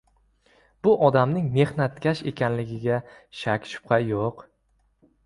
Bu 0.85 0.93
odamning 1.07 1.51
mehnatkash 1.57 2.23
ekanligiga 2.31 2.97
shak-shubha 3.41 4.01
yoʻq. 4.07 4.43